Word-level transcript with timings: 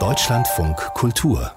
Deutschlandfunk 0.00 0.76
Kultur 0.94 1.52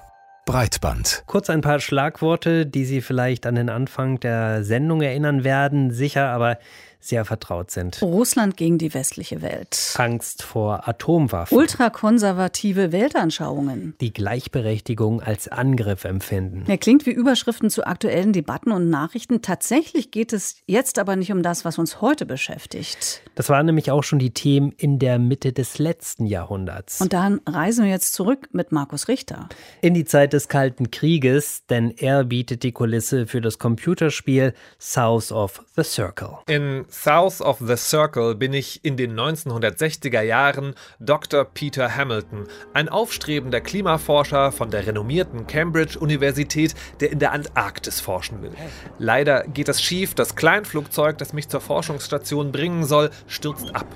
Breitband. 0.46 1.24
Kurz 1.26 1.50
ein 1.50 1.62
paar 1.62 1.80
Schlagworte, 1.80 2.64
die 2.64 2.84
Sie 2.84 3.00
vielleicht 3.00 3.44
an 3.44 3.56
den 3.56 3.68
Anfang 3.68 4.20
der 4.20 4.62
Sendung 4.62 5.02
erinnern 5.02 5.42
werden, 5.42 5.90
sicher 5.90 6.28
aber 6.28 6.58
sehr 7.00 7.24
vertraut 7.24 7.70
sind. 7.70 8.02
Russland 8.02 8.56
gegen 8.56 8.78
die 8.78 8.92
westliche 8.92 9.40
Welt. 9.42 9.94
Angst 9.96 10.42
vor 10.42 10.88
Atomwaffen. 10.88 11.56
Ultrakonservative 11.56 12.92
Weltanschauungen. 12.92 13.94
Die 14.00 14.12
Gleichberechtigung 14.12 15.22
als 15.22 15.48
Angriff 15.48 16.04
empfinden. 16.04 16.64
Ja, 16.66 16.76
klingt 16.76 17.06
wie 17.06 17.10
Überschriften 17.10 17.70
zu 17.70 17.86
aktuellen 17.86 18.32
Debatten 18.32 18.72
und 18.72 18.90
Nachrichten. 18.90 19.42
Tatsächlich 19.42 20.10
geht 20.10 20.32
es 20.32 20.56
jetzt 20.66 20.98
aber 20.98 21.16
nicht 21.16 21.32
um 21.32 21.42
das, 21.42 21.64
was 21.64 21.78
uns 21.78 22.00
heute 22.00 22.26
beschäftigt. 22.26 23.22
Das 23.34 23.48
waren 23.48 23.66
nämlich 23.66 23.90
auch 23.90 24.02
schon 24.02 24.18
die 24.18 24.32
Themen 24.32 24.72
in 24.76 24.98
der 24.98 25.18
Mitte 25.18 25.52
des 25.52 25.78
letzten 25.78 26.26
Jahrhunderts. 26.26 27.00
Und 27.00 27.12
dann 27.12 27.40
reisen 27.46 27.84
wir 27.84 27.90
jetzt 27.90 28.12
zurück 28.12 28.48
mit 28.52 28.72
Markus 28.72 29.08
Richter. 29.08 29.48
In 29.80 29.94
die 29.94 30.04
Zeit 30.04 30.32
des 30.32 30.48
Kalten 30.48 30.90
Krieges, 30.90 31.64
denn 31.66 31.90
er 31.96 32.24
bietet 32.24 32.62
die 32.62 32.72
Kulisse 32.72 33.26
für 33.26 33.40
das 33.40 33.58
Computerspiel 33.58 34.54
South 34.80 35.32
of 35.32 35.64
the 35.76 35.82
Circle. 35.84 36.38
In 36.46 36.84
South 37.00 37.40
of 37.40 37.58
the 37.60 37.76
Circle 37.76 38.34
bin 38.34 38.52
ich 38.52 38.84
in 38.84 38.96
den 38.96 39.14
1960er 39.14 40.20
Jahren 40.20 40.74
Dr. 40.98 41.44
Peter 41.44 41.94
Hamilton, 41.94 42.48
ein 42.74 42.88
aufstrebender 42.88 43.60
Klimaforscher 43.60 44.50
von 44.50 44.72
der 44.72 44.84
renommierten 44.84 45.46
Cambridge-Universität, 45.46 46.74
der 46.98 47.12
in 47.12 47.20
der 47.20 47.30
Antarktis 47.30 48.00
forschen 48.00 48.42
will. 48.42 48.50
Leider 48.98 49.44
geht 49.44 49.68
es 49.68 49.80
schief, 49.80 50.14
das 50.14 50.34
Kleinflugzeug, 50.34 51.18
das 51.18 51.32
mich 51.32 51.48
zur 51.48 51.60
Forschungsstation 51.60 52.50
bringen 52.50 52.84
soll, 52.84 53.10
stürzt 53.28 53.72
ab. 53.76 53.86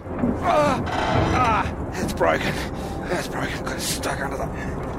Ah, 0.44 0.80
ah, 1.34 1.64
it's 2.00 2.14
broken. 2.14 2.52
It's 3.10 3.26
broken. 3.26 3.64
Got 3.64 3.80
stuck 3.80 4.20
under 4.20 4.36
the. 4.36 4.91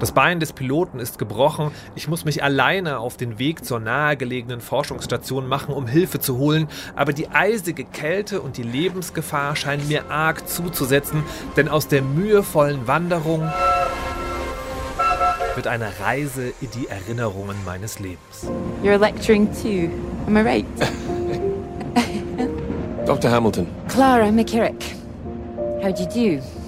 Das 0.00 0.12
Bein 0.12 0.40
des 0.40 0.52
Piloten 0.52 1.00
ist 1.00 1.18
gebrochen. 1.18 1.70
Ich 1.96 2.08
muss 2.08 2.24
mich 2.24 2.44
alleine 2.44 2.98
auf 2.98 3.16
den 3.16 3.38
Weg 3.38 3.64
zur 3.64 3.80
nahegelegenen 3.80 4.60
Forschungsstation 4.60 5.48
machen, 5.48 5.74
um 5.74 5.86
Hilfe 5.86 6.20
zu 6.20 6.38
holen. 6.38 6.68
Aber 6.94 7.12
die 7.12 7.28
eisige 7.28 7.84
Kälte 7.84 8.40
und 8.40 8.56
die 8.56 8.62
Lebensgefahr 8.62 9.56
scheinen 9.56 9.86
mir 9.88 10.10
arg 10.10 10.48
zuzusetzen, 10.48 11.24
denn 11.56 11.68
aus 11.68 11.88
der 11.88 12.02
mühevollen 12.02 12.86
Wanderung 12.86 13.50
wird 15.56 15.66
eine 15.66 15.88
Reise 16.00 16.52
in 16.60 16.70
die 16.70 16.86
Erinnerungen 16.86 17.56
meines 17.64 17.98
Lebens. 17.98 18.46
You're 18.82 18.98
lecturing 18.98 19.48
too, 19.52 19.90
am 20.26 20.36
I 20.36 20.40
right? 20.40 20.66
Dr. 23.06 23.30
Hamilton. 23.30 23.66
Clara 23.88 24.30
McKirrick. 24.30 24.94
How 25.82 25.92
do 25.92 26.02
you 26.02 26.38
do? 26.38 26.65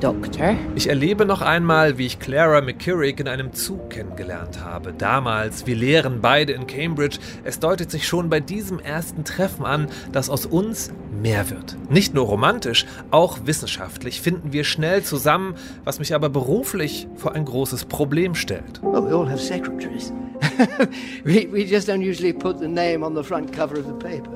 Doktor. 0.00 0.56
Ich 0.74 0.88
erlebe 0.88 1.24
noch 1.24 1.40
einmal, 1.40 1.96
wie 1.96 2.06
ich 2.06 2.18
Clara 2.18 2.60
McKirrick 2.60 3.18
in 3.18 3.28
einem 3.28 3.52
Zug 3.54 3.90
kennengelernt 3.90 4.62
habe. 4.62 4.92
Damals, 4.92 5.66
wir 5.66 5.74
lehren 5.74 6.20
beide 6.20 6.52
in 6.52 6.66
Cambridge. 6.66 7.18
Es 7.44 7.60
deutet 7.60 7.90
sich 7.90 8.06
schon 8.06 8.28
bei 8.28 8.40
diesem 8.40 8.78
ersten 8.78 9.24
Treffen 9.24 9.64
an, 9.64 9.88
dass 10.12 10.28
aus 10.28 10.44
uns 10.44 10.92
mehr 11.22 11.48
wird. 11.48 11.76
Nicht 11.88 12.14
nur 12.14 12.26
romantisch, 12.26 12.84
auch 13.10 13.38
wissenschaftlich 13.44 14.20
finden 14.20 14.52
wir 14.52 14.64
schnell 14.64 15.02
zusammen, 15.02 15.54
was 15.84 15.98
mich 15.98 16.14
aber 16.14 16.28
beruflich 16.28 17.08
vor 17.14 17.34
ein 17.34 17.44
großes 17.46 17.86
Problem 17.86 18.34
stellt. 18.34 18.82
Well, 18.82 19.02
we 19.02 19.16
all 19.16 19.28
have 19.28 19.38
secretaries. 19.38 20.12
we, 21.24 21.48
we 21.50 21.64
just 21.64 21.88
don't 21.88 22.06
usually 22.06 22.34
put 22.34 22.58
the 22.58 22.68
name 22.68 23.02
on 23.02 23.14
the 23.16 23.22
front 23.22 23.52
cover 23.52 23.78
of 23.78 23.86
the 23.86 23.94
paper. 23.94 24.30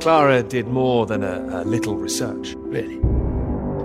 Clara 0.00 0.42
did 0.42 0.66
more 0.66 1.06
than 1.06 1.22
a, 1.22 1.62
a 1.62 1.64
little 1.64 1.94
research. 1.94 2.56
Really? 2.58 3.11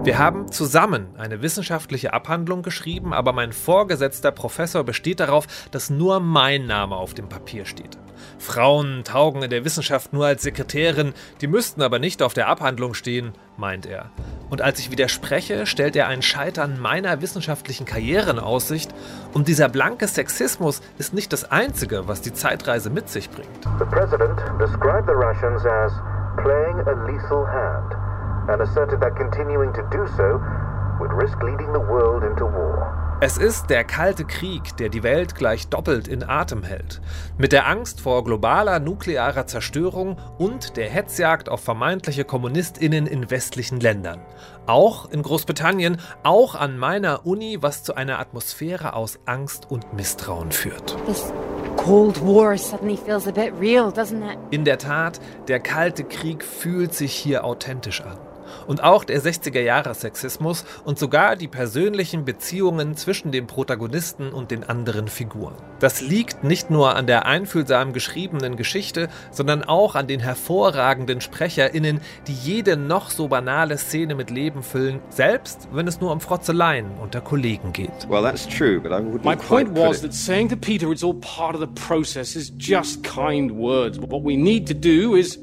Wir 0.07 0.19
haben 0.19 0.49
zusammen 0.49 1.07
eine 1.17 1.41
wissenschaftliche 1.41 2.13
Abhandlung 2.13 2.61
geschrieben, 2.61 3.13
aber 3.13 3.33
mein 3.33 3.51
vorgesetzter 3.51 4.31
Professor 4.31 4.85
besteht 4.85 5.19
darauf, 5.19 5.47
dass 5.71 5.89
nur 5.89 6.21
mein 6.21 6.65
Name 6.65 6.95
auf 6.95 7.13
dem 7.13 7.27
Papier 7.27 7.65
steht. 7.65 7.97
Frauen 8.39 9.03
taugen 9.03 9.43
in 9.43 9.49
der 9.49 9.65
Wissenschaft 9.65 10.13
nur 10.13 10.25
als 10.25 10.43
Sekretärin, 10.43 11.13
die 11.41 11.47
müssten 11.47 11.81
aber 11.81 11.99
nicht 11.99 12.21
auf 12.21 12.33
der 12.33 12.47
Abhandlung 12.47 12.93
stehen, 12.93 13.33
meint 13.57 13.85
er. 13.85 14.09
Und 14.49 14.61
als 14.61 14.79
ich 14.79 14.91
widerspreche, 14.91 15.65
stellt 15.65 15.97
er 15.97 16.07
ein 16.07 16.21
Scheitern 16.21 16.79
meiner 16.79 17.21
wissenschaftlichen 17.21 17.85
Karriere 17.85 18.31
in 18.31 18.39
Aussicht. 18.39 18.93
Und 19.33 19.49
dieser 19.49 19.67
blanke 19.67 20.07
Sexismus 20.07 20.81
ist 20.97 21.13
nicht 21.13 21.33
das 21.33 21.51
Einzige, 21.51 22.07
was 22.07 22.21
die 22.21 22.31
Zeitreise 22.31 22.89
mit 22.89 23.09
sich 23.09 23.29
bringt. 23.29 23.49
The 23.77 23.83
President 23.83 24.39
described 24.57 25.05
the 25.05 25.15
Russians 25.15 25.65
as 25.65 25.91
playing 26.37 26.79
a 26.87 26.93
lethal 27.05 27.45
hand 27.45 28.06
and 28.49 28.61
asserted 28.61 28.99
that 29.01 29.15
continuing 29.15 29.73
to 29.73 29.83
do 29.91 30.05
so 30.15 30.41
would 30.99 31.11
risk 31.13 31.41
leading 31.43 31.71
the 31.73 31.79
world 31.79 32.23
into 32.23 32.45
war. 32.45 33.07
Es 33.19 33.39
ist 33.39 33.71
der 33.71 33.83
Kalte 33.83 34.25
Krieg, 34.25 34.77
der 34.77 34.89
die 34.89 35.01
Welt 35.01 35.33
gleich 35.33 35.69
doppelt 35.69 36.07
in 36.07 36.23
Atem 36.23 36.61
hält. 36.61 37.01
Mit 37.39 37.51
der 37.51 37.67
Angst 37.67 37.99
vor 37.99 38.23
globaler 38.23 38.79
nuklearer 38.79 39.47
Zerstörung 39.47 40.17
und 40.37 40.77
der 40.77 40.87
Hetzjagd 40.87 41.49
auf 41.49 41.61
vermeintliche 41.61 42.25
Kommunistinnen 42.25 43.07
in 43.07 43.31
westlichen 43.31 43.79
Ländern. 43.79 44.19
Auch 44.67 45.09
in 45.09 45.23
Großbritannien, 45.23 45.97
auch 46.21 46.53
an 46.53 46.77
meiner 46.77 47.25
Uni, 47.25 47.57
was 47.59 47.83
zu 47.83 47.95
einer 47.95 48.19
Atmosphäre 48.19 48.93
aus 48.93 49.17
Angst 49.25 49.71
und 49.71 49.93
Misstrauen 49.93 50.51
führt. 50.51 50.95
This 51.07 51.33
Cold 51.75 52.21
War 52.21 52.55
suddenly 52.55 52.97
feels 52.97 53.27
a 53.27 53.31
bit 53.31 53.51
real, 53.59 53.89
doesn't 53.89 54.21
it? 54.21 54.37
In 54.51 54.63
der 54.63 54.77
Tat, 54.77 55.19
der 55.47 55.59
Kalte 55.59 56.03
Krieg 56.03 56.43
fühlt 56.43 56.93
sich 56.93 57.13
hier 57.13 57.45
authentisch 57.45 58.01
an 58.01 58.26
und 58.67 58.83
auch 58.83 59.03
der 59.03 59.21
60er-Jahre-Sexismus 59.21 60.65
und 60.85 60.99
sogar 60.99 61.35
die 61.35 61.47
persönlichen 61.47 62.25
Beziehungen 62.25 62.95
zwischen 62.95 63.31
dem 63.31 63.47
Protagonisten 63.47 64.29
und 64.29 64.51
den 64.51 64.63
anderen 64.63 65.07
Figuren. 65.07 65.53
Das 65.79 66.01
liegt 66.01 66.43
nicht 66.43 66.69
nur 66.69 66.95
an 66.95 67.07
der 67.07 67.25
einfühlsam 67.25 67.93
geschriebenen 67.93 68.55
Geschichte, 68.55 69.09
sondern 69.31 69.63
auch 69.63 69.95
an 69.95 70.07
den 70.07 70.19
hervorragenden 70.19 71.21
SprecherInnen, 71.21 72.01
die 72.27 72.33
jede 72.33 72.77
noch 72.77 73.09
so 73.09 73.27
banale 73.27 73.77
Szene 73.77 74.15
mit 74.15 74.31
Leben 74.31 74.63
füllen, 74.63 74.99
selbst 75.09 75.67
wenn 75.71 75.87
es 75.87 76.01
nur 76.01 76.11
um 76.11 76.19
Frotzeleien 76.19 76.87
unter 77.01 77.21
Kollegen 77.21 77.73
geht. 77.73 78.09
Well, 78.09 78.23
that's 78.23 78.47
true, 78.47 78.79
but 78.79 78.91
I 78.91 78.95
wouldn't 78.95 79.23
My 79.23 79.35
point 79.35 79.75
was 79.75 80.01
that 80.01 80.13
saying 80.13 80.49
to 80.49 80.55
Peter 80.55 80.91
it's 80.91 81.03
all 81.03 81.15
part 81.15 81.55
of 81.55 81.61
the 81.61 81.67
process 81.67 82.35
is 82.35 82.51
just 82.57 83.03
kind 83.03 83.51
words. 83.51 83.99
What 83.99 84.23
we 84.23 84.35
need 84.35 84.67
to 84.67 84.73
do 84.73 85.15
is 85.15 85.39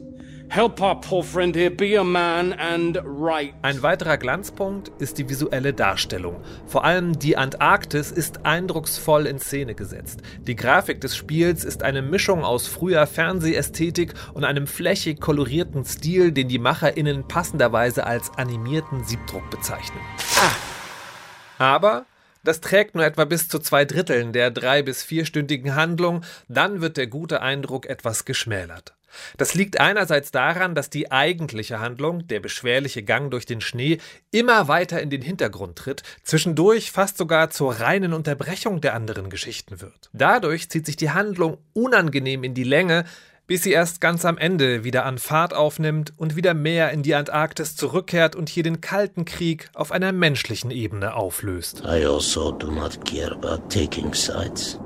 Ein 3.63 3.83
weiterer 3.83 4.17
Glanzpunkt 4.19 4.93
ist 5.01 5.19
die 5.19 5.29
visuelle 5.29 5.75
Darstellung. 5.75 6.45
Vor 6.65 6.85
allem 6.85 7.19
die 7.19 7.37
Antarktis 7.37 8.13
ist 8.13 8.47
eindrucksvoll 8.47 9.27
in 9.27 9.41
Szene 9.41 9.75
gesetzt. 9.75 10.21
Die 10.43 10.55
Grafik 10.55 11.01
des 11.01 11.17
Spiels 11.17 11.65
ist 11.65 11.83
eine 11.83 12.03
Mischung 12.03 12.45
aus 12.45 12.69
früher 12.69 13.09
Fernsehästhetik 13.09 14.15
und 14.33 14.45
einem 14.45 14.69
flächig 14.69 15.21
kolorierten 15.21 15.85
Stil, 15.85 16.31
den 16.31 16.47
die 16.47 16.61
MacherInnen 16.61 17.27
passenderweise 17.27 18.07
als 18.07 18.31
animierten 18.37 19.03
Siebdruck 19.03 19.51
bezeichnen. 19.51 19.99
Ah. 20.37 21.73
Aber 21.75 22.07
das 22.45 22.61
trägt 22.61 22.95
nur 22.95 23.05
etwa 23.05 23.25
bis 23.25 23.49
zu 23.49 23.59
zwei 23.59 23.85
Dritteln 23.85 24.33
der 24.33 24.53
drei- 24.53 24.85
bis 24.85 25.03
vierstündigen 25.03 25.75
Handlung, 25.75 26.23
dann 26.47 26.81
wird 26.81 26.97
der 26.97 27.09
gute 27.09 27.43
Eindruck 27.43 27.87
etwas 27.87 28.25
geschmälert. 28.25 28.95
Das 29.37 29.55
liegt 29.55 29.81
einerseits 29.81 30.31
daran, 30.31 30.75
dass 30.75 30.91
die 30.91 31.11
eigentliche 31.11 31.81
Handlung, 31.81 32.27
der 32.27 32.41
beschwerliche 32.41 33.03
Gang 33.03 33.31
durch 33.31 33.47
den 33.47 33.61
Schnee, 33.61 33.99
immer 34.31 34.69
weiter 34.69 35.01
in 35.01 35.11
den 35.11 35.23
Hintergrund 35.23 35.77
tritt, 35.77 36.03
zwischendurch 36.23 36.91
fast 36.91 37.19
sogar 37.19 37.51
zur 37.51 37.81
reinen 37.81 38.13
Unterbrechung 38.13 38.81
der 38.81 38.95
anderen 38.95 39.31
Geschichten 39.31 39.81
wird. 39.81 40.11
Dadurch 40.13 40.71
zieht 40.71 40.87
sich 40.87 40.97
die 40.97 41.11
Handlung 41.11 41.59
unangenehm 41.73 42.45
in 42.45 42.55
die 42.55 42.65
Länge, 42.65 43.05
bis 43.47 43.63
sie 43.63 43.73
erst 43.73 44.01
ganz 44.01 44.25
am 44.25 44.39
Ende 44.39 44.85
wieder 44.85 45.05
an 45.05 45.19
Fahrt 45.19 45.55
aufnimmt 45.55 46.13
und 46.17 46.37
wieder 46.37 46.55
mehr 46.55 46.91
in 46.93 47.03
die 47.03 47.15
Antarktis 47.15 47.77
zurückkehrt 47.77 48.37
und 48.37 48.49
hier 48.49 48.63
den 48.63 48.81
Kalten 48.81 49.25
Krieg 49.25 49.69
auf 49.75 49.93
einer 49.93 50.13
menschlichen 50.13 50.71
Ebene 50.71 51.15
auflöst. 51.15 51.83
I 51.85 52.07
also 52.07 52.53
do 52.53 52.71
not 52.71 53.05
care 53.05 53.33
about 53.33 53.69
taking 53.69 54.15
sides. 54.15 54.79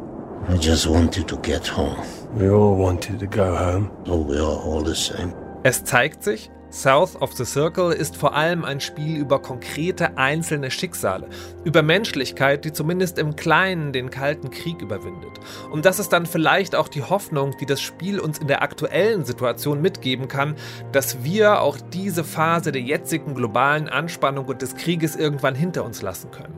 I 0.51 0.57
just 0.57 0.89
wanted 0.89 1.29
to 1.29 1.37
get 1.43 1.69
home. 1.69 1.99
We 2.35 2.49
all 2.49 2.75
wanted 2.75 3.21
to 3.21 3.27
go 3.27 3.55
home. 3.55 3.91
Oh, 4.07 4.27
we 4.27 4.39
are 4.39 4.57
all 4.65 4.83
the 4.83 4.95
same. 4.95 5.35
Es 5.63 5.85
zeigt 5.85 6.25
sich, 6.25 6.51
South 6.71 7.17
of 7.21 7.35
the 7.35 7.45
Circle 7.45 7.93
ist 7.93 8.17
vor 8.17 8.35
allem 8.35 8.65
ein 8.65 8.81
Spiel 8.81 9.19
über 9.19 9.43
konkrete 9.43 10.17
einzelne 10.17 10.71
Schicksale, 10.71 11.29
über 11.65 11.83
Menschlichkeit, 11.83 12.65
die 12.65 12.73
zumindest 12.73 13.19
im 13.19 13.37
Kleinen 13.37 13.93
den 13.93 14.09
Kalten 14.09 14.49
Krieg 14.49 14.81
überwindet. 14.81 15.33
Und 15.71 15.85
das 15.85 15.99
ist 15.99 16.15
dann 16.15 16.25
vielleicht 16.25 16.75
auch 16.75 16.89
die 16.89 17.03
Hoffnung, 17.03 17.55
die 17.61 17.67
das 17.67 17.83
Spiel 17.83 18.19
uns 18.19 18.39
in 18.39 18.49
der 18.49 18.63
aktuellen 18.63 19.27
Situation 19.27 19.83
mitgeben 19.83 20.29
kann, 20.29 20.57
dass 20.93 21.23
wir 21.23 21.61
auch 21.61 21.77
diese 21.93 22.25
Phase 22.25 22.73
der 22.73 22.81
jetzigen 22.83 23.35
globalen 23.35 23.87
Anspannung 23.91 24.47
und 24.47 24.63
des 24.63 24.77
Krieges 24.77 25.15
irgendwann 25.15 25.55
hinter 25.55 25.85
uns 25.85 26.01
lassen 26.01 26.31
können. 26.31 26.58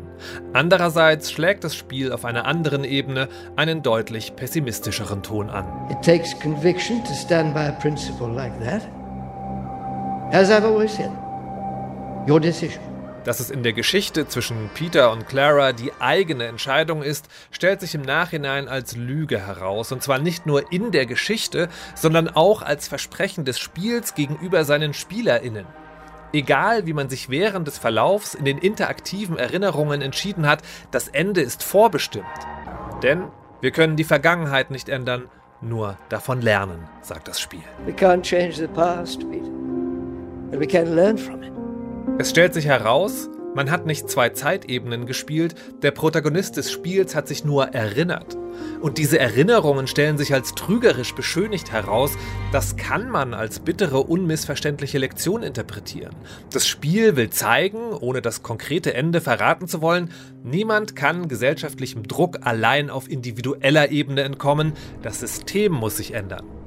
Andererseits 0.53 1.31
schlägt 1.31 1.65
das 1.65 1.75
Spiel 1.75 2.13
auf 2.13 2.25
einer 2.25 2.47
anderen 2.47 2.85
Ebene 2.85 3.29
einen 3.57 3.83
deutlich 3.83 4.37
pessimistischeren 4.37 5.23
Ton 5.23 5.51
an. 5.51 5.67
It 5.91 6.03
takes 6.03 6.39
conviction 6.41 7.03
to 7.05 7.13
stand 7.15 7.55
by 7.55 7.61
a 7.61 7.73
principle 7.73 8.29
like 8.29 8.53
that. 8.61 8.83
As 10.33 10.51
I've 10.51 10.65
always 10.65 10.95
said, 10.95 11.11
Your 12.29 12.41
decision. 12.41 12.81
Dass 13.25 13.41
es 13.41 13.51
in 13.51 13.63
der 13.63 13.75
Geschichte 13.75 14.27
zwischen 14.29 14.71
Peter 14.75 15.13
und 15.13 15.29
Clara 15.29 15.73
die 15.73 15.93
eigene 16.01 16.47
Entscheidung 16.47 17.03
ist, 17.03 17.29
stellt 17.51 17.81
sich 17.81 17.95
im 17.95 18.01
Nachhinein 18.03 18.67
als 18.67 18.97
Lüge 18.97 19.47
heraus. 19.47 19.93
Und 19.93 20.03
zwar 20.03 20.19
nicht 20.19 20.47
nur 20.47 20.73
in 20.73 20.91
der 20.91 21.05
Geschichte, 21.05 21.69
sondern 21.95 22.29
auch 22.29 22.63
als 22.63 22.89
Versprechen 22.89 23.45
des 23.45 23.59
Spiels 23.59 24.15
gegenüber 24.15 24.65
seinen 24.65 24.95
SpielerInnen. 24.95 25.67
Egal, 26.33 26.87
wie 26.87 26.93
man 26.93 27.09
sich 27.09 27.29
während 27.29 27.67
des 27.67 27.79
Verlaufs 27.79 28.35
in 28.35 28.45
den 28.45 28.59
interaktiven 28.59 29.37
Erinnerungen 29.37 30.01
entschieden 30.01 30.47
hat, 30.47 30.63
das 30.91 31.09
Ende 31.09 31.41
ist 31.41 31.63
vorbestimmt. 31.63 32.27
Denn 33.03 33.25
wir 33.61 33.73
können 33.73 33.97
die 33.97 34.05
Vergangenheit 34.05 34.71
nicht 34.71 34.89
ändern, 34.89 35.29
nur 35.61 35.99
davon 36.09 36.41
lernen, 36.41 36.89
sagt 37.03 37.29
das 37.29 37.41
Spiel. 37.41 37.63
Past. 38.69 39.27
Es 42.19 42.31
stellt 42.31 42.55
sich 42.55 42.67
heraus, 42.67 43.29
man 43.55 43.71
hat 43.71 43.87
nicht 43.87 44.09
zwei 44.09 44.31
Zeitebenen 44.31 45.07
gespielt, 45.07 45.55
der 45.83 45.91
Protagonist 45.91 46.57
des 46.57 46.71
Spiels 46.71 47.15
hat 47.15 47.29
sich 47.29 47.45
nur 47.45 47.69
erinnert. 47.69 48.37
Und 48.81 48.99
diese 48.99 49.19
Erinnerungen 49.19 49.87
stellen 49.87 50.19
sich 50.19 50.33
als 50.33 50.55
trügerisch 50.55 51.15
beschönigt 51.15 51.73
heraus, 51.73 52.13
das 52.53 52.77
kann 52.77 53.11
man 53.11 53.35
als 53.35 53.61
bittere, 53.61 54.01
unmissverständliche 54.01 54.99
Lektion 54.99 55.43
interpretieren. 55.43 56.15
Das 56.53 56.67
Spiel 56.67 57.17
will 57.17 57.31
zeigen, 57.31 57.93
ohne 57.93 58.23
das 58.23 58.43
konkrete 58.43 58.95
Ende 58.95 59.21
verraten 59.21 59.69
zu 59.69 59.83
wollen, 59.83 60.11
niemand 60.43 60.97
kann 60.97 61.29
gesellschaftlichem 61.29 62.05
Druck 62.05 62.39
allein 62.43 62.91
auf 62.91 63.11
individueller 63.11 63.91
Ebene 63.91 64.23
entkommen, 64.23 64.73
das 65.03 65.21
System 65.21 65.73
muss 65.73 65.97
sich 65.97 66.15
ändern. 66.15 66.60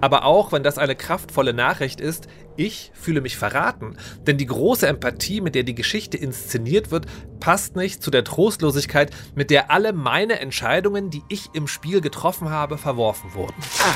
Aber 0.00 0.24
auch 0.24 0.52
wenn 0.52 0.62
das 0.62 0.78
eine 0.78 0.96
kraftvolle 0.96 1.54
Nachricht 1.54 2.00
ist, 2.00 2.28
ich 2.56 2.90
fühle 2.94 3.20
mich 3.20 3.36
verraten. 3.36 3.96
Denn 4.26 4.38
die 4.38 4.46
große 4.46 4.86
Empathie, 4.86 5.40
mit 5.40 5.54
der 5.54 5.62
die 5.62 5.74
Geschichte 5.74 6.16
inszeniert 6.16 6.90
wird, 6.90 7.06
passt 7.40 7.76
nicht 7.76 8.02
zu 8.02 8.10
der 8.10 8.24
Trostlosigkeit, 8.24 9.10
mit 9.34 9.50
der 9.50 9.70
alle 9.70 9.92
meine 9.92 10.40
Entscheidungen, 10.40 11.10
die 11.10 11.22
ich 11.28 11.50
im 11.54 11.66
Spiel 11.66 12.00
getroffen 12.00 12.50
habe, 12.50 12.78
verworfen 12.78 13.34
wurden. 13.34 13.56
Ah. 13.80 13.94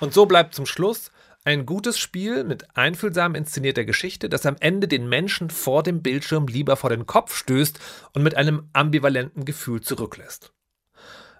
Und 0.00 0.14
so 0.14 0.26
bleibt 0.26 0.54
zum 0.54 0.66
Schluss 0.66 1.10
ein 1.44 1.64
gutes 1.64 1.98
Spiel 1.98 2.44
mit 2.44 2.76
einfühlsam 2.76 3.34
inszenierter 3.34 3.84
Geschichte, 3.84 4.28
das 4.28 4.44
am 4.46 4.56
Ende 4.60 4.88
den 4.88 5.08
Menschen 5.08 5.50
vor 5.50 5.82
dem 5.82 6.02
Bildschirm 6.02 6.46
lieber 6.46 6.76
vor 6.76 6.90
den 6.90 7.06
Kopf 7.06 7.34
stößt 7.34 7.78
und 8.12 8.22
mit 8.22 8.36
einem 8.36 8.68
ambivalenten 8.72 9.44
Gefühl 9.44 9.80
zurücklässt. 9.80 10.52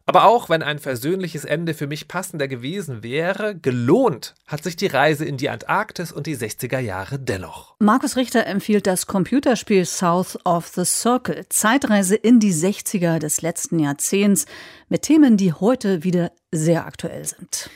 Aber 0.07 0.25
auch 0.25 0.49
wenn 0.49 0.63
ein 0.63 0.79
versöhnliches 0.79 1.45
Ende 1.45 1.75
für 1.75 1.87
mich 1.87 2.09
passender 2.09 2.49
gewesen 2.49 3.03
wäre, 3.03 3.55
gelohnt 3.55 4.35
hat 4.47 4.65
sich 4.65 4.77
die 4.77 4.89
Reise 4.89 5.25
in 5.25 5.37
die 5.37 5.51
Antarktis 5.51 6.11
und 6.11 6.27
die 6.27 6.37
60er 6.37 6.79
Jahre 6.79 7.19
dennoch. 7.19 7.77
Markus 7.79 8.17
Richter 8.17 8.47
empfiehlt 8.47 8.87
das 8.87 9.07
Computerspiel 9.07 9.85
South 9.85 10.39
of 10.45 10.69
the 10.69 10.85
Circle, 10.85 11.47
Zeitreise 11.49 12.17
in 12.17 12.41
die 12.41 12.53
60er 12.53 13.19
des 13.19 13.43
letzten 13.43 13.79
Jahrzehnts 13.79 14.47
mit 14.89 15.03
Themen, 15.03 15.37
die 15.37 15.53
heute 15.53 16.03
wieder 16.03 16.33
sehr 16.51 16.87
aktuell 16.87 17.25
sind. 17.25 17.71